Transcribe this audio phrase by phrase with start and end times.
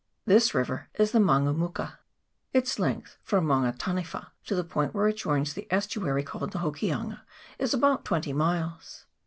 [0.25, 1.99] This river is the Man gumuka;
[2.53, 6.57] its length, from Maunga Taniwa to the point where it joins the estuary called the
[6.57, 7.21] Hokianga,
[7.59, 9.05] is about twenty miles.